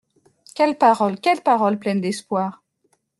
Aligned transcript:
Quelle 0.55 0.79
parole? 0.79 1.19
quelle 1.21 1.41
parole 1.41 1.77
pleine 1.77 2.01
d’espoir? 2.01 2.63